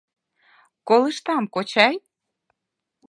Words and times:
—Колыштам, 0.87 1.43
кочай! 1.53 1.95